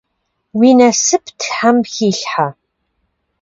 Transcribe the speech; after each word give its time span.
Уи 0.57 0.69
насып 0.77 1.25
Тхьэм 1.39 1.77
хилъхьэ. 1.91 2.47